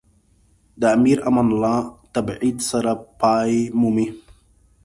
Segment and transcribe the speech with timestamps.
[0.79, 4.07] د امیر امان الله له تبعید سره پای مومي.